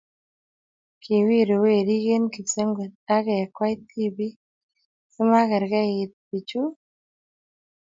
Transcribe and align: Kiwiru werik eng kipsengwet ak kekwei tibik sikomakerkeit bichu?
Kiwiru 1.01 1.55
werik 1.63 2.03
eng 2.15 2.27
kipsengwet 2.33 2.93
ak 3.15 3.25
kekwei 3.39 3.75
tibik 3.89 4.35
sikomakerkeit 5.11 6.13
bichu? 6.29 6.63